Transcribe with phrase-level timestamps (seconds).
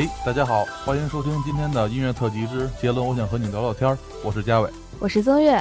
[0.00, 3.98] 哎，大家好，欢迎收听今天的音乐特辑之杰伦，我想和你聊聊天儿。
[4.24, 5.52] 我是嘉伟，我是曾月。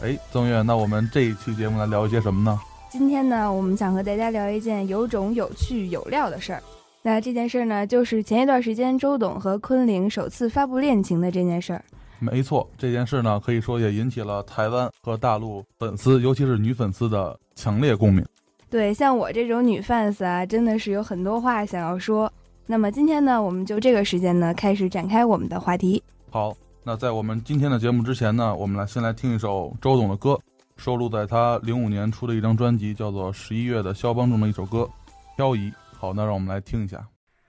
[0.00, 2.58] 哎，曾月，那我们这一期节目来聊一些什么呢？
[2.88, 6.62] 今天呢，我们想和大家聊一件有种、有趣、有料的事儿。
[7.02, 11.84] 那这件事儿呢，就是前一段时间周董和昆凌首次发布恋情的这件事儿。
[12.18, 18.24] 没错，这件事呢，可以说也引起了台湾和大陆粉丝，尤其是女粉丝的强烈共鸣。
[18.70, 22.32] 对，像我这种女 fans 啊，真的是有很多话想要说。
[22.72, 26.02] 那么今天呢，我们就这个时间呢，开始展开我们的话题。
[26.30, 30.40] 好，那在我们今天的节目之前呢，我们来先来听一首周董的歌，
[30.78, 34.88] 收录在他零五年出的一张专辑，叫做《十一月的肖邦》中的一首歌
[35.36, 35.70] 《漂移》。
[35.98, 36.96] 好，那让我们来听一下。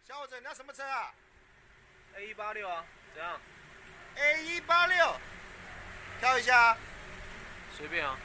[0.05, 1.07] 小伙子，你要什么车啊
[2.19, 2.83] ？A 一八六啊，
[3.15, 3.31] 怎样
[4.17, 4.95] ？A 一八六，
[6.19, 6.75] 挑一下。
[7.77, 8.17] 随便啊。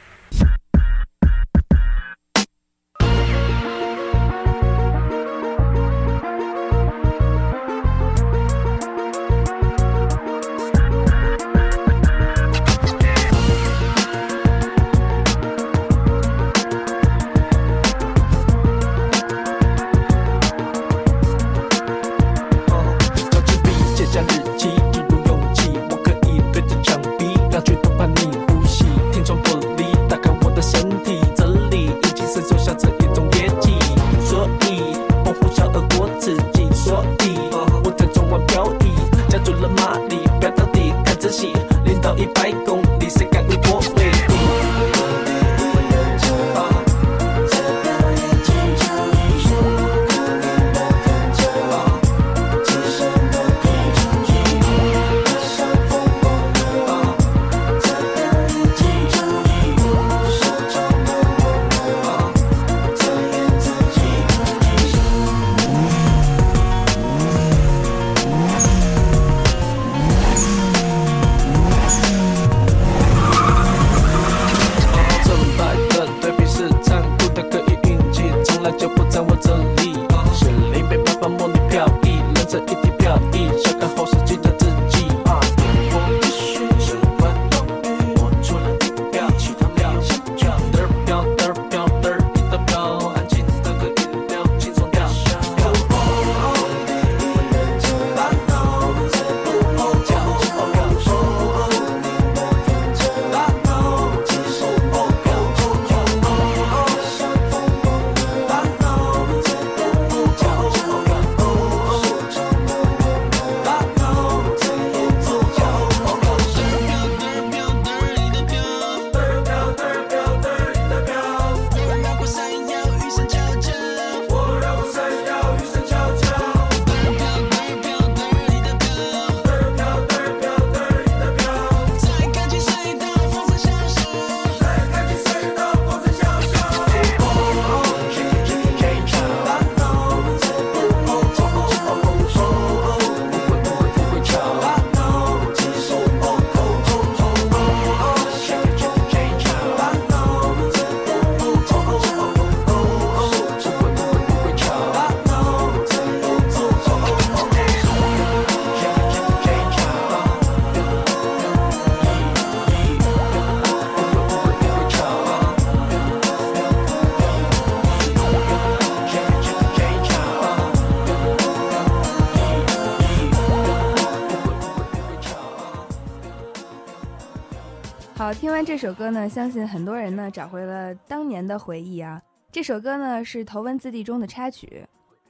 [178.49, 182.19] 听完这首歌呢，相信很多人呢找回了当年的回忆啊。
[182.51, 184.83] 这首歌呢是《头文字 D》中的插曲。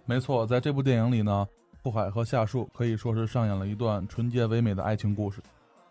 [0.05, 1.45] 没错，在这部电影里呢，
[1.83, 5.41] 傅海和夏树可以说是上演了一段纯洁唯美的爱情故事。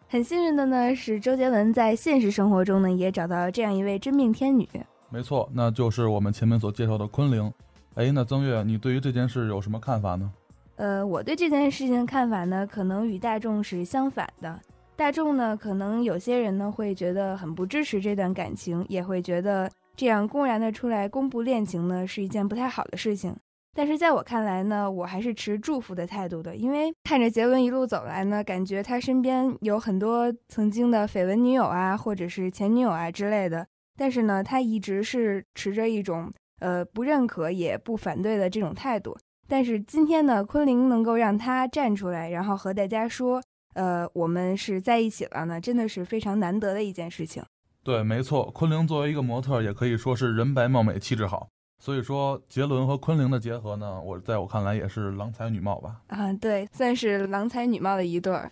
[0.08, 4.66] 很幸运的呢是周杰伦在现实生活中呢也找到了这样一位真命天女。
[5.10, 7.52] 没错，那就是我们前面所介绍的昆凌。
[7.96, 10.32] 哎，那曾月，你对于这件事有什么看法呢？
[10.76, 14.58] 呃，我对这件事情的看法呢，可能与大众是相反的。
[14.98, 23.32] 大众呢，可能有些人呢会觉得很不支持这段感情，也会觉得这样公然的出来公布恋情呢是一件不太好的事情。
[23.76, 33.64] 但是在我看来呢，我还是持祝福的态度的，因为看着杰伦一路走来呢，感觉他身边有很多曾经的绯闻女友啊，或者是前女友啊之类的，
[33.96, 36.28] 但是呢，他一直是持着一种
[36.58, 39.16] 呃不认可也不反对的这种态度。
[39.46, 43.40] 但是今天呢，昆凌能够让他站出来，然后和大家说。
[43.78, 47.40] 呃，我们是在一起了呢，真的是非常难得的一件事情。
[47.84, 51.48] 对，没错，昆凌作为一个模特，也可以说是人白貌美，气质好。
[51.78, 56.02] 所以说，杰伦和昆凌的结合呢，我在我看来也是郎才女貌吧。
[56.08, 58.50] 啊，对，算是郎才女貌的一对儿。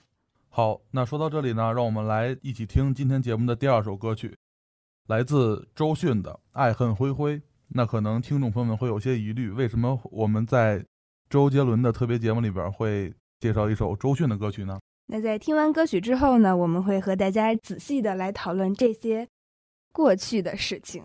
[0.48, 4.38] 好，那说到这里呢，让我们来一起听今天节目的第二首歌曲，
[5.08, 7.36] 来自周迅的《爱恨灰灰》。
[7.70, 10.86] 那可能听众朋友们会有些疑虑，为什么我们在
[11.28, 14.78] 周杰伦的特别节目里边会介绍一首周迅的歌曲呢？
[15.08, 19.28] 那在听完歌曲之后呢，我们会和大家仔细的来讨论这些
[19.92, 21.04] 过去的事情。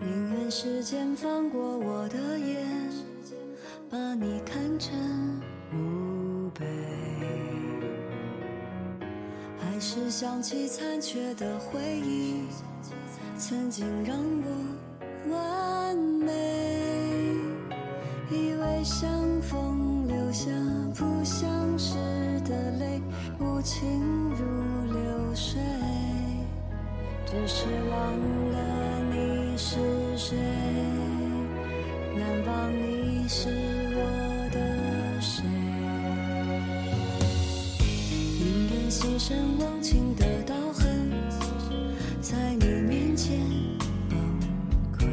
[0.00, 2.91] 宁愿时间放过我的眼，
[3.92, 4.98] 把你看成
[5.70, 6.64] 墓碑，
[9.58, 12.46] 还是想起残缺的回忆，
[13.36, 17.36] 曾经让我完美。
[18.30, 19.10] 以为相
[19.42, 20.50] 逢留下
[20.94, 21.94] 不相识
[22.46, 22.98] 的泪，
[23.38, 24.00] 无情
[24.30, 24.46] 如
[24.90, 25.60] 流水。
[27.26, 28.18] 只是忘
[28.52, 28.58] 了
[29.12, 29.76] 你是
[30.16, 30.34] 谁，
[32.16, 33.50] 难忘你是
[39.92, 41.12] 情的刀痕，
[42.22, 43.38] 在你面前
[44.08, 44.18] 崩
[44.98, 45.04] 溃，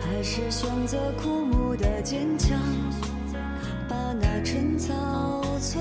[0.00, 2.58] 还是选择枯木的坚强，
[3.88, 4.92] 把那春草
[5.60, 5.78] 摧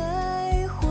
[0.67, 0.87] 毁。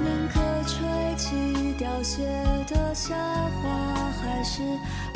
[0.00, 0.86] 宁可吹
[1.16, 2.22] 起凋谢
[2.68, 4.62] 的夏花，还是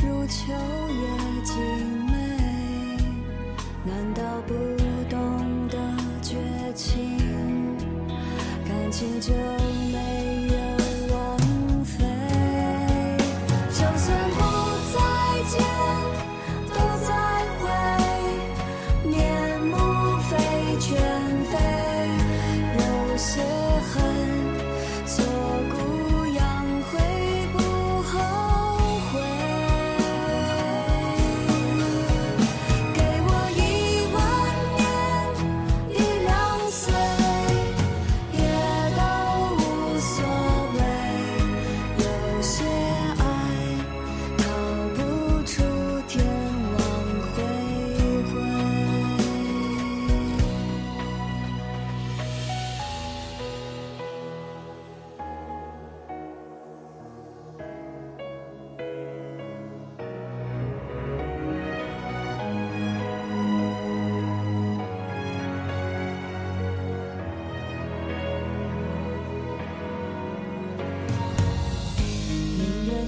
[0.03, 2.00] 如秋叶静
[9.01, 9.60] 心就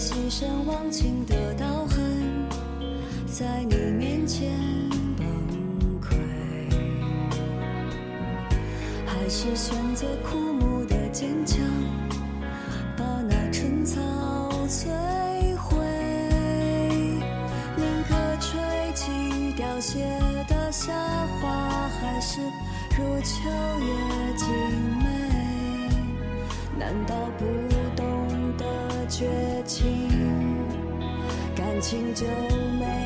[0.04, 2.44] 牺牲忘情的刀痕，
[3.24, 4.50] 在你面前
[5.16, 5.24] 崩
[6.00, 6.16] 溃，
[9.06, 11.64] 还是选择枯木的坚强，
[31.82, 32.24] 情就
[32.78, 33.01] 美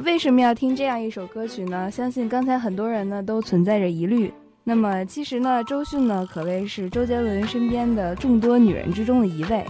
[0.00, 1.90] 为什么要听这样一首歌曲呢？
[1.90, 4.32] 相信刚才很多人呢都存在着疑虑，
[4.64, 9.64] 那么其实呢，周迅呢可谓是周杰伦身边的众多女人之中的一位。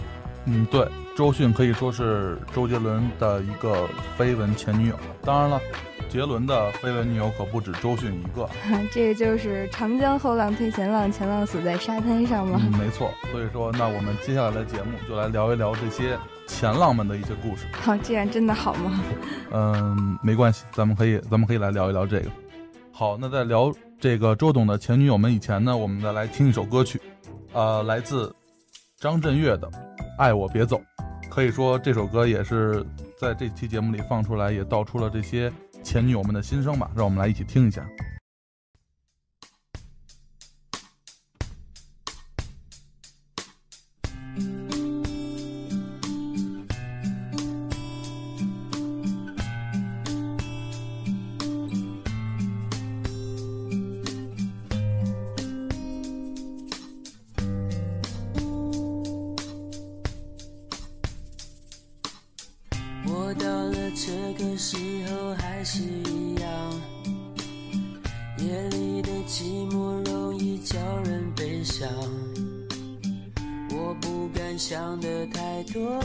[0.45, 3.87] 嗯，对，周迅可以说是周杰伦的一个
[4.17, 4.95] 绯闻前女友。
[5.23, 5.59] 当然了，
[6.09, 8.49] 杰伦的绯闻女友可不止周迅一个。
[8.91, 12.59] 这个就是长江后浪推前浪，前浪死在沙滩上吗？
[12.61, 13.09] 嗯，没错。
[13.31, 16.17] 所以说，那我们接下来的节目就来聊一聊这些
[16.53, 17.65] 前浪们的一些故事。
[17.73, 19.03] 好，这样真的好吗？
[19.51, 22.29] 嗯，没关系，咱们可以，咱们可以来聊一聊这个。
[22.91, 27.01] 好，那在聊这个周董的前女友们以前呢，我们再来听一首歌曲，
[27.53, 28.33] 呃，来自
[28.99, 29.69] 张震岳的。
[30.17, 30.79] 爱我别走，
[31.29, 32.85] 可以说这首歌也是
[33.19, 35.51] 在这期节目里放出来，也道出了这些
[35.83, 36.89] 前女友们的心声吧。
[36.95, 37.83] 让我们来一起听一下。
[63.35, 66.81] 到了这个时候还是一样。
[68.37, 71.87] 夜里的寂寞容易叫人悲伤
[73.71, 75.99] 我不敢想的太多。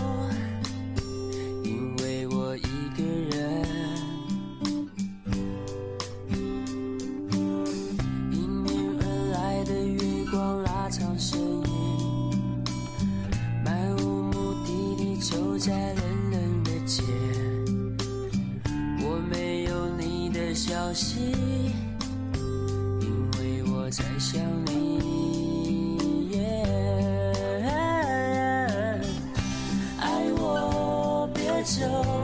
[20.98, 21.20] 息
[23.00, 26.40] 因为我在想你
[30.00, 32.17] 爱我别走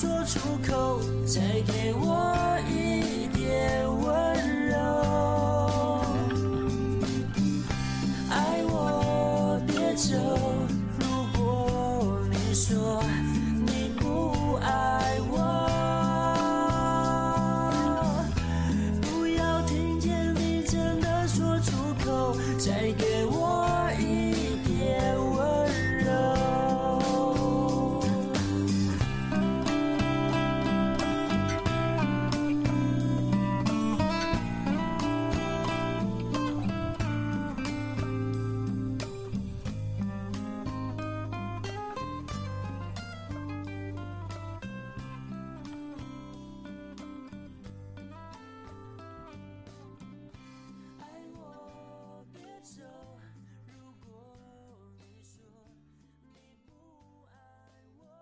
[0.00, 2.49] 说出口，再给我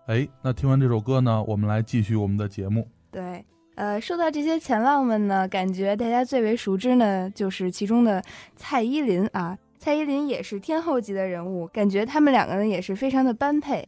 [0.09, 2.87] 哎，那听完这首歌呢，我们来继续我们的节目。
[3.11, 8.19] 对，呃，说到这些前浪们呢，感觉大家最为熟知呢，就是其中的
[8.55, 9.55] 蔡依林啊。
[9.77, 13.87] 蔡依林也是天后级的人物，感觉他们两个呢也是非常的般配。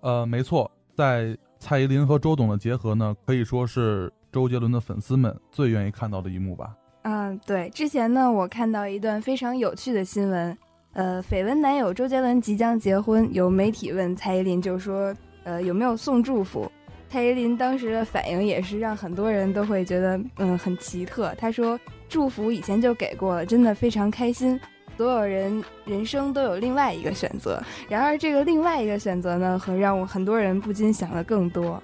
[0.00, 6.74] 呃，没错，在蔡依林和周董的结合呢，可以说是周杰伦的粉丝们最愿意看到的一幕吧。
[7.02, 10.56] 嗯，对，之前呢，我看到一段非常有趣的新闻，
[10.94, 15.14] 呃，绯闻男友周杰伦即将结婚，有媒体问蔡依林，就说，
[15.44, 16.70] 呃，有没有送祝福？
[17.08, 21.34] 蔡依林当时的反应也是让很多人都会觉得，嗯，很奇特。
[21.36, 24.58] 她说，祝福以前就给过了，真的非常开心。
[24.96, 31.82] 所有人人生都有另外一个选择，然而这个另外一个选择呢，和让我很多人不禁想的更多。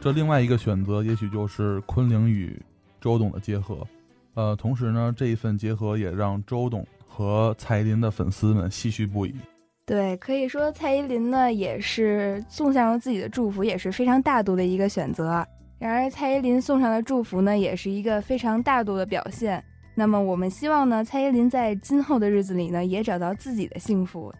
[0.00, 2.56] 这另外一个选择，也许就是昆凌与
[3.00, 3.86] 周董的结合。
[4.34, 9.34] 呃，同时呢，这一份结合也让周董和蔡依林的粉丝们唏嘘不已。
[9.88, 15.42] 对，可以说蔡依林呢也是送上了自己的祝福，也是非常大度的一个选择。
[15.78, 19.64] 然而，蔡依林送上的祝福呢，也是一个非常大度的表现。
[19.94, 24.30] 那么，我们希望呢，蔡依林在今后的日子里呢，也找到自己的幸福。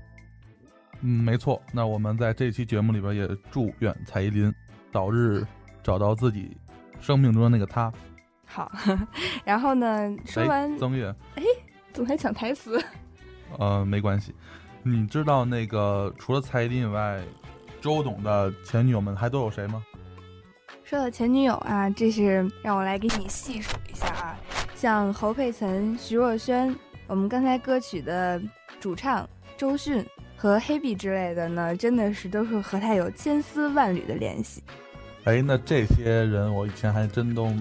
[1.01, 1.63] 嗯，没错。
[1.73, 4.53] 那我们在这期节目里边也祝愿蔡依林
[4.93, 5.43] 早日
[5.83, 6.55] 找到自己
[7.01, 7.91] 生命中的那个他。
[8.45, 8.71] 好，
[9.47, 11.43] 然后呢，说完曾月，哎，
[11.95, 12.79] 怎么还抢台词？
[13.59, 14.35] 呃，没关系。
[14.91, 17.23] 你知道那个除了蔡依林以外，
[17.79, 19.85] 周董的前女友们还都有谁吗？
[20.83, 24.39] 说到前女友啊，这是让我来给你细数一下啊，
[24.75, 26.75] 像侯佩岑、徐若瑄，
[27.07, 28.41] 我们刚才歌曲的
[28.81, 29.29] 主唱
[29.59, 30.03] 周迅
[30.35, 34.63] 和黑碧之类的呢，真的是都是和他有千丝万缕的联系。
[35.25, 37.55] 哎，那这些人我以前还真都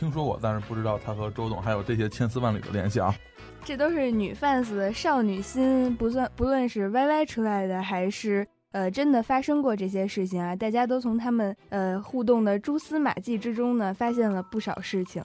[0.00, 3.14] 听说过，但是不知道他和周董还有这些千丝万缕的联系啊。
[3.64, 15.22] 这都是女 fans 的少女心，不算不论是 YY 出来的，还是呃真的发生过这些事情啊，大家都从他们呃互动的蛛丝马迹之中呢，发现了不少事情。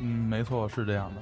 [0.00, 1.20] 嗯，没错，是这样的。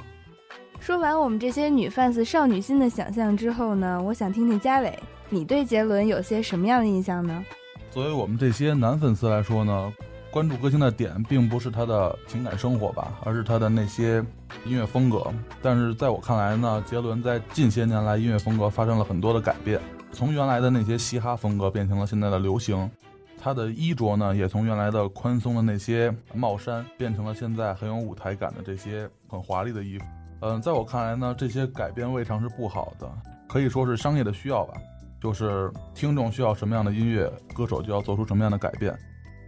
[0.78, 4.96] 说完我们这些女 fans 少女心的想象之后呢，我想听听嘉伟，
[5.28, 7.44] 你对杰伦有些什么样的印象呢？
[7.90, 9.92] 作为我们这些男粉丝来说呢，
[10.36, 14.22] 关注歌星的点并不是他的情感生活吧，而是他的那些
[14.66, 15.32] 音乐风格。
[15.62, 19.80] 但是在我看来呢，杰伦在近些年来音乐风格发生了很多的改变，
[20.12, 22.90] 从原来的那些嘻哈风格变成了现在的流行。
[23.38, 30.04] 他的衣着呢，也从原来的宽松的那些帽衫变成了现在很有舞台感的这些很华丽的衣服。
[30.40, 33.10] 嗯，在我看来呢，这些改变未尝是不好的，
[33.48, 34.74] 可以说是商业的需要吧。
[35.18, 38.94] 就是听众需要什么样的音乐，歌手就要做出什么样的改变。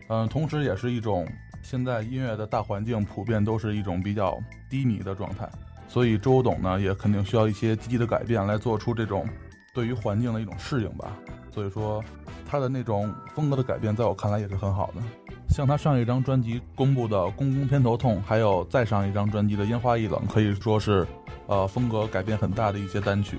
[0.09, 1.27] 嗯，同时也是一种
[1.63, 5.49] 现在音乐的大环境普遍都是一种比较低迷的状态，
[5.87, 9.29] 所以周董呢也肯定需要一些积极的改变来做出这种
[9.75, 11.17] 对于环境的一种适应吧。
[11.51, 12.03] 所以说
[12.47, 15.03] 他的那种风格的改变，在我看来也是很好的。
[15.49, 21.07] 像他上一张专辑公布的《公公偏头痛》，还有再上一张专辑的《烟花易冷》，可以说是
[21.47, 23.39] 呃风格改变很大的一些单曲。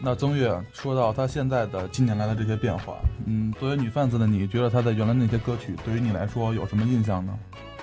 [0.00, 2.94] 那曾月说到他现在的近年来的这些变化，
[3.26, 7.32] 嗯，作为女贩子的你，觉得他在原来那些歌曲对于你来说有什么印象呢？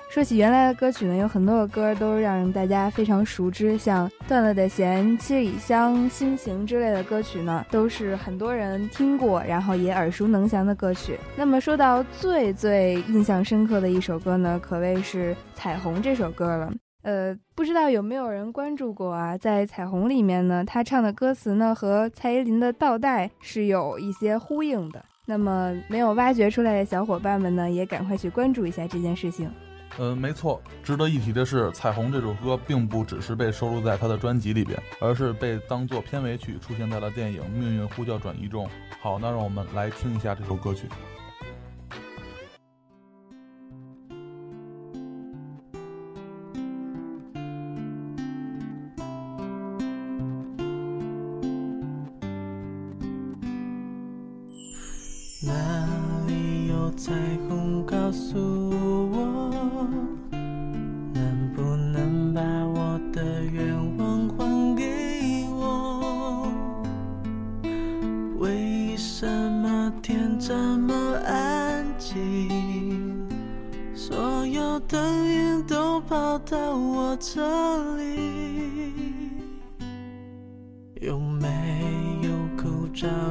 [0.10, 11.17] 说起原来的歌曲呢，有很多的歌都让大家非常熟知，像《断了的弦》《七里香》《心情》之类的歌曲呢，都是很多人听过，然后也耳熟能详的歌曲。
[11.38, 16.74] 那么说到最最印象深刻的一首歌呢，可谓是《彩虹》这首歌了。
[17.04, 19.38] 呃，不知道有没有人关注过啊？
[19.38, 25.04] 在《彩虹》里面呢，他唱的歌词呢和蔡依林的《倒带》是有一些呼应的。
[25.26, 29.50] 那么没有挖掘出来的小伙伴们呢，也赶快去关注一下这件事情。
[29.98, 38.68] 呃，没错，值得一提的是，《彩虹》这首歌并不只是被收录在他的专辑里边，而是被当做片尾曲出现在了电影《命运呼叫转移》中。
[39.02, 40.88] 好，那让我们来听一下这首歌曲。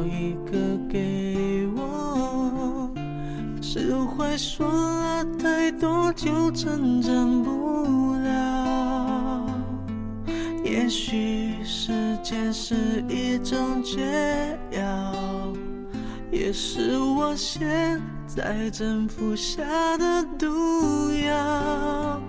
[0.05, 2.91] 一个给我？
[3.63, 9.47] 是会说了太多就成长不了。
[10.65, 15.53] 也许时间是一种解药，
[16.33, 19.63] 也是我现在正服下
[19.99, 20.47] 的毒
[21.13, 22.21] 药。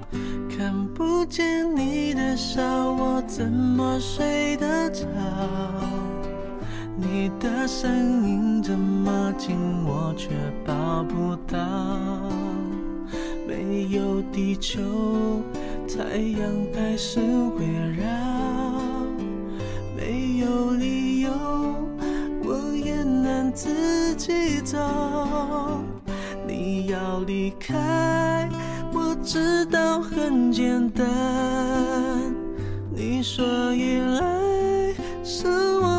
[0.50, 5.06] 看不见你的笑，我怎么睡得着？
[7.22, 9.56] 你的声音这么近
[9.86, 10.30] 我却
[10.66, 11.56] 抱不到
[13.48, 14.82] 没有地球
[15.88, 16.42] 太阳
[16.74, 17.64] 还是会
[17.96, 18.04] 绕
[19.96, 21.32] 没有理由
[22.44, 24.80] 我也能自己走
[26.48, 28.50] 你要离开
[28.92, 31.06] 我知道很简单。
[32.90, 35.48] 你说依赖是
[35.80, 35.91] 我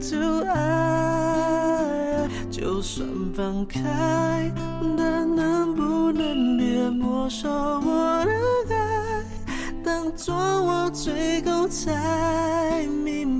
[0.00, 0.16] 们的阻
[0.48, 4.50] 碍，就算放开，
[4.96, 8.24] 但能不能别没收我
[8.66, 9.22] 的爱？
[9.84, 13.39] 当作我最后才明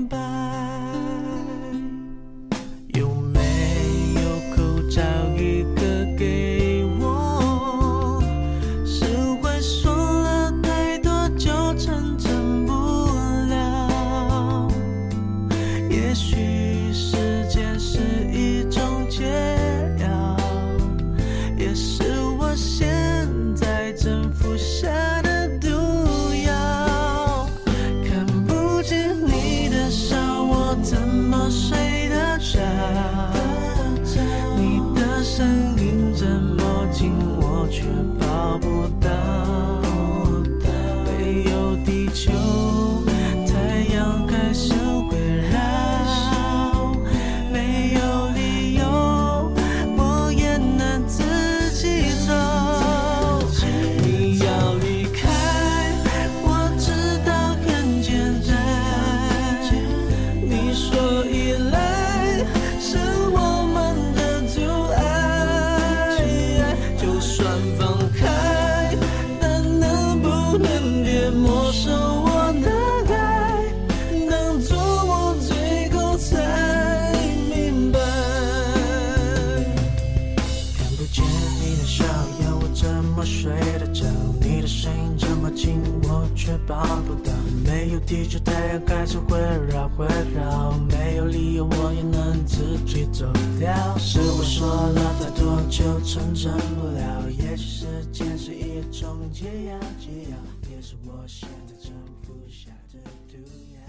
[88.71, 90.71] 地球，太阳开始围绕围绕。
[90.89, 93.25] 没有理由，我也能自己走
[93.59, 93.73] 掉。
[93.97, 97.29] 是我说了太多，就成真不了。
[97.29, 100.37] 也许时间是一种解药，解药
[100.69, 103.37] 也是我现在正服下的毒
[103.73, 103.79] 药。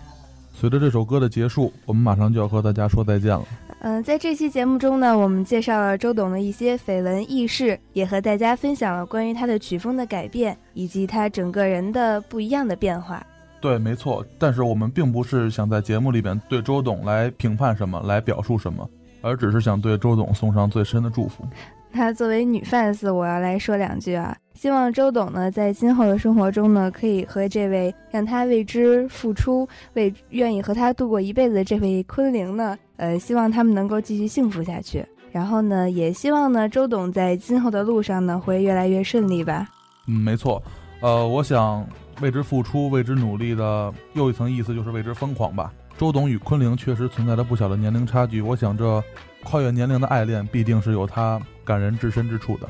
[0.52, 3.44] 随着这首歌的结束，我们马上就要和大家说再见了。
[3.80, 13.24] 嗯，在这期节目中呢，我们介绍了周董的一些绯闻轶事，也和大家分享了关于他的曲风的改变，以及他整个人的不一样的变化。
[13.62, 14.26] 对，没错。
[14.38, 18.86] 但是我们并不是想在节目里边对周董来评判什么，来表述什么，
[19.22, 21.46] 而只是想对周董送上最深的祝福。
[21.94, 35.04] 那作为女 fans，我要来说两句啊，希望周董呢在今后的生活中呢，可以和这位让他为之付出、为愿意和他度过一辈子的这位昆凌呢，呃，希望他们能够继续幸福下去。
[35.30, 39.68] 然后呢，也希望呢，周董在今后的路上呢，会越来越顺利吧。
[40.08, 40.62] 嗯，没错。
[41.02, 41.84] 呃，我想
[42.20, 45.72] 为之付出、为之努力的又一层意思就是为之疯狂吧。
[45.98, 49.02] 周董与昆凌确实存在着不小的年龄差距，我想这
[49.42, 52.68] 跨越年龄的爱恋必定是有它感人至深之处的。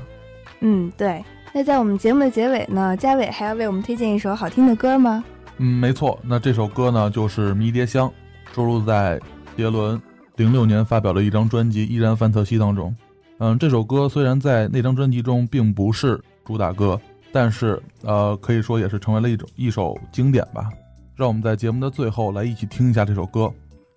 [0.61, 1.23] 嗯，对。
[1.53, 5.23] 那在我们节目的结尾呢，嘉伟还要为我们推荐一首好听的歌吗？
[5.59, 6.19] 嗯，没错。
[6.23, 8.09] 那这首歌呢，就是《迷迭香》，
[8.55, 9.21] 收录在
[9.59, 10.01] 杰伦
[10.37, 12.97] 零六年发表的一张专辑《依然范特西》当中。
[13.39, 16.99] 嗯，这首歌虽然在那张专辑中并不是主打歌，
[17.33, 20.69] 但是呃，可以说也是成为了一种一首经典吧。
[21.17, 23.53] 让我们在节目的最后来一起听一下这首歌。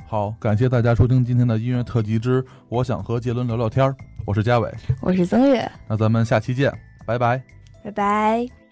[0.08, 3.92] 好，感谢大家收听今天的音乐特辑之《我想和杰伦聊聊天儿》，
[4.26, 4.72] 我是嘉伟，
[5.02, 6.72] 我是曾月，那咱们下期见，
[7.06, 7.42] 拜拜。
[7.84, 8.65] 拜拜。